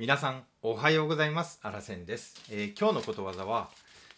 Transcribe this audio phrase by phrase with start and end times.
[0.00, 1.60] 皆さんおはようございます。
[1.62, 3.68] あらせんです、えー今日のことわざは、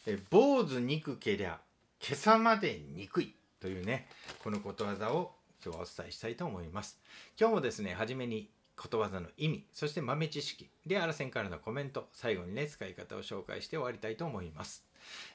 [0.07, 1.59] えー坊主憎けりゃ
[2.01, 4.07] 今朝まで憎いというね
[4.45, 7.01] このことわざを今日はお伝えしたいと思います。
[7.37, 14.85] 今日もですね初めにことわざの意味そして豆知識であらせんからのコメント最後にね使い方を紹介して終わりたいと思います。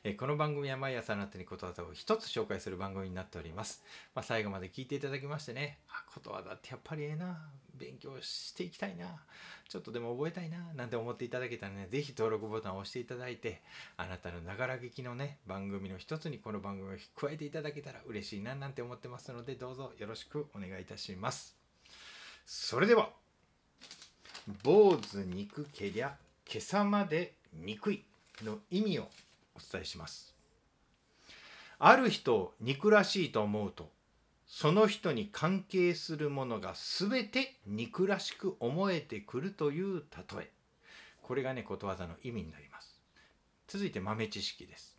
[0.04, 3.84] えーこの番組は毎朝あなたにことわざを一つ紹介する番組になっております。
[4.16, 9.06] まあ、最後まで聞いていただきましてね、あ、ことわざってやっぱりええな、勉強していきたいな、
[9.70, 13.62] ちょっとでも覚えたいな、なんて思っていただけたらね、ぜひ登録ボタンを押していただいて、
[13.98, 21.56] あなたのながら聞きのね、番組の一つにこの番組を加えていただけたら嬉しいな、なんて思ってますので、どうぞよろしくお願いいたします。
[22.46, 23.10] それでは、
[24.64, 26.16] 坊主憎けりゃ
[26.50, 28.06] 今朝まで憎い
[28.44, 29.10] の意味を
[29.58, 30.36] お伝えします。
[31.80, 33.92] ある人を憎らしいと思うと
[34.48, 40.52] その人に関係するものが全て憎らしく思えてくるという例え。
[41.22, 43.02] これがねことわざの意味になります。
[43.68, 44.98] 続いて豆知識です。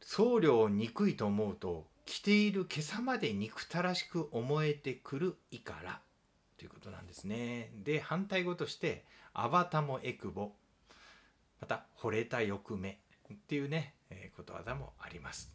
[0.00, 6.00] 僧侶を憎いと思うと着ている今朝まで憎たらしく思えてくる意から
[6.56, 7.70] ということなんですね。
[7.84, 10.52] で反対語として「あばたもえくぼ」
[11.60, 12.98] また「惚れた欲目」
[13.32, 15.52] っていうね、えーことわざもあります。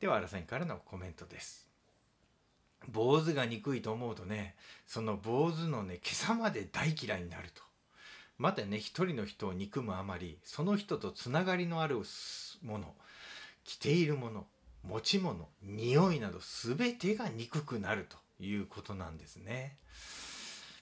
[0.00, 1.68] では荒さんからのコメントです。
[2.88, 4.54] 坊主が憎いと思うとね
[4.86, 7.62] その坊主のね今朝まで大嫌いになると。
[8.38, 11.96] またね一人の人を憎むあまりその人とつながりのある
[12.62, 12.94] もの
[13.64, 14.46] 着ているもの
[14.82, 19.76] 持ち物匂いなど全てが憎くなるということなんですね。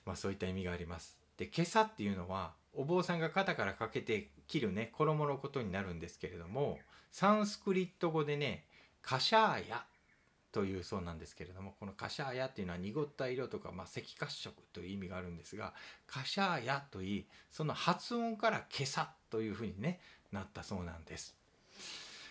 [0.07, 1.19] まあそういった意味があります。
[1.37, 6.79] で今朝っていうのはお坊さんが肩からかけて着るね衣のことになるんですけれども
[7.11, 8.65] サンスクリット語でね
[9.03, 9.85] カシャーヤ
[10.53, 15.75] というそうなんですけれどもこのカシャーヤっていうのは濁った色とか、まあ、赤褐色という意味があるんですが
[16.07, 20.01] カシャーヤといいその発音から今朝というふうにね
[20.33, 21.35] なったそうなんです。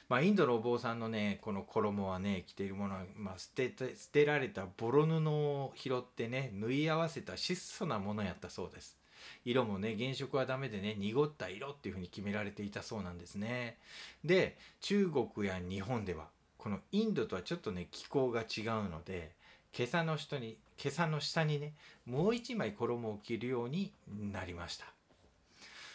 [0.09, 8.97] まあ、インドのお坊さんのねこの衣はね着ているものは、まあ、捨てて捨てられたボロ布を拾ってね縫い合わせた質素なものやったそうです。
[9.45, 13.77] 色もね原色はダメでね濁った色っていうふうに決められていたそうなんですね。
[14.23, 19.31] で中国や日本ではこのインドとはちょっとね気候が違うので
[19.77, 21.73] 今朝の人に今朝の下にね
[22.05, 23.91] もう一枚衣を着るように
[24.31, 24.85] なりました。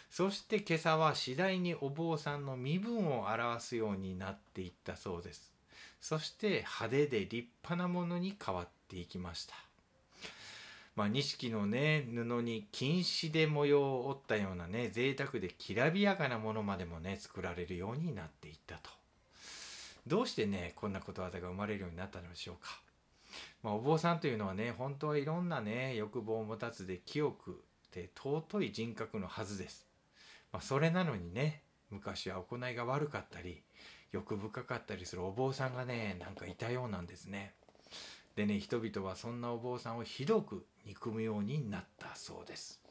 [0.09, 5.51] そして今朝は次第にお坊さんの身分を表すようになっていったそうです。
[5.99, 9.55] そして派手で立派なものに変わっていきました。
[10.95, 18.91] まあ、錦のね布に金糸で模様を織ったようなね贅沢できらびやかなものまでもね作られるようになっていったと。
[20.05, 22.77] どうしてねこんなことわざが生まれるようになったのでしょうか、
[23.63, 29.87] まあ、お坊さんというのはね本当はいろんなね欲望を持たずで清くで尊い人格のはずです、
[30.51, 33.61] まあ、それなのにね昔は行いが悪かったり
[34.11, 37.53] 欲深かったりするお坊さんがねなんかいたようなんですね。
[38.35, 42.81] でね人々はそんなお坊さんをひどく憎むようになったそうです。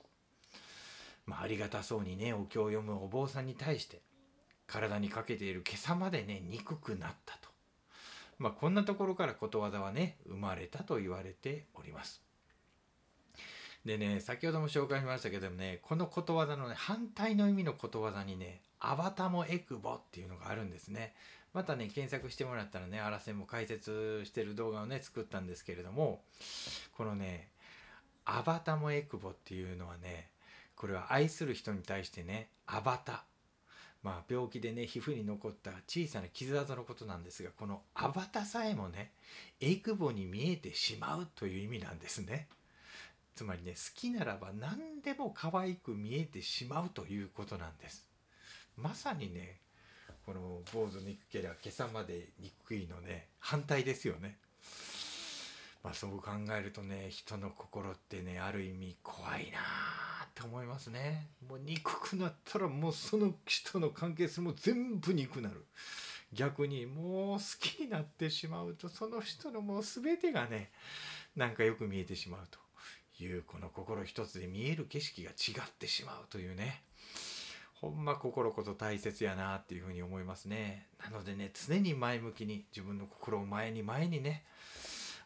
[1.26, 4.00] まあ、ありがたそうにねお経を読むお坊さんに対して
[4.66, 7.48] 体にかけている今朝までね憎くなったと。
[8.38, 12.22] まあこんなところからことわざはね生まれたと言われております。
[13.84, 21.14] でね先ほども紹介しましたけどもねこのことわざのね反対の意味のことわざにね「アバタモエクボ」っていうのがあるんですね。
[21.52, 26.22] またね検索してもらったらねあらせも解説してる動画をね作ったんですけれども
[26.96, 27.50] このね
[28.24, 30.30] アバタモエクボっていうのはね
[30.76, 33.24] これは愛する人に対してねアバタ
[34.02, 39.12] まあ病気でね皮膚に残った小さな傷跡のことなんですがこのアバタさえもね
[39.60, 42.48] エクボに見えてしまうという意味なんですね
[43.42, 48.06] つまりね好きならば何でも可愛く見えてしまうということなんです。
[48.76, 49.56] まさにね
[50.24, 54.36] この坊主憎けりゃ今朝まで憎いのね反対ですよね。
[55.82, 61.26] まあそう考えるとね人の心ってねある意味怖いなあって思いますね。
[61.48, 65.66] もう憎くなったらもうその人の関係性も全部憎くなる。
[66.32, 70.70] 逆にもう好きになってしまうとその人のもう全てがね
[71.34, 72.62] なんかよく見えてしまうと。
[73.20, 76.82] いうこの心一つで見える景色が違ってしまうというね。
[77.82, 80.86] ほんま心こそ大切やなっていうふうに思いますね。
[81.02, 84.44] なのでね常に前向きに自分の心を前に前にね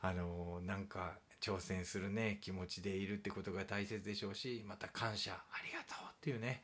[0.01, 5.37] あのなんか挑戦するね気持ちでいるってことが大切でしょうしまた感謝あ
[5.67, 6.63] りがとうっていうね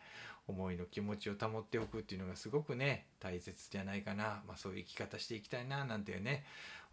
[0.49, 6.45] 思いの気持ちを保っておくっていうのがすごくね大切じゃないかな、まあ、そういう生き方していきたいななんてね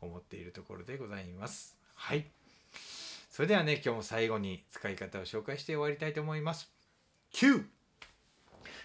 [0.01, 1.77] 思っているところでございます。
[1.95, 2.25] はい。
[3.29, 6.71] それではね今日も最後に使い方を紹介して終わりたいと思います。
[7.33, 7.63] 9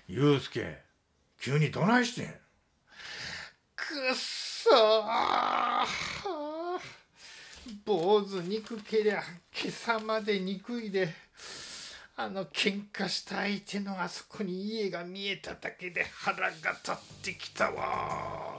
[0.07, 0.79] ゆうすけ
[1.41, 2.27] 急にどないしてん？
[3.75, 5.87] くっそー。
[7.87, 9.23] 坊主憎けりゃ
[9.59, 11.09] 今朝まで憎いで
[12.17, 18.59] あの喧嘩した相手のあそこに家が見えただけで腹が立ってきたわ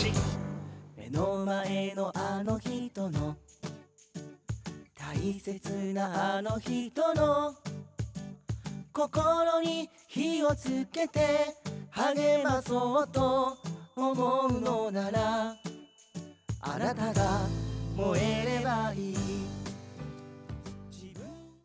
[0.00, 0.12] し
[0.96, 3.36] 目の前のあの人の。
[4.98, 7.54] 大切なあの人の。
[8.92, 11.54] 心に火をつけて。
[11.90, 13.58] 励まそうと
[13.94, 15.54] 思うのなら。
[16.62, 17.40] あなたが
[17.94, 19.49] 燃えればいい。